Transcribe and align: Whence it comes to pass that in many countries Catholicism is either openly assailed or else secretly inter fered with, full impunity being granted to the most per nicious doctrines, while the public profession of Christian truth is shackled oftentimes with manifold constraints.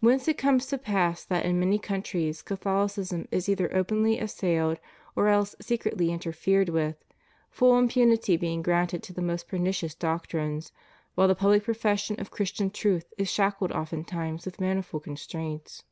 Whence 0.00 0.26
it 0.28 0.38
comes 0.38 0.64
to 0.68 0.78
pass 0.78 1.22
that 1.26 1.44
in 1.44 1.60
many 1.60 1.78
countries 1.78 2.40
Catholicism 2.40 3.28
is 3.30 3.50
either 3.50 3.70
openly 3.76 4.18
assailed 4.18 4.80
or 5.14 5.28
else 5.28 5.54
secretly 5.60 6.10
inter 6.10 6.32
fered 6.32 6.70
with, 6.70 6.96
full 7.50 7.78
impunity 7.78 8.38
being 8.38 8.62
granted 8.62 9.02
to 9.02 9.12
the 9.12 9.20
most 9.20 9.46
per 9.46 9.58
nicious 9.58 9.92
doctrines, 9.98 10.72
while 11.16 11.28
the 11.28 11.34
public 11.34 11.64
profession 11.64 12.18
of 12.18 12.30
Christian 12.30 12.70
truth 12.70 13.12
is 13.18 13.30
shackled 13.30 13.72
oftentimes 13.72 14.46
with 14.46 14.58
manifold 14.58 15.02
constraints. 15.04 15.84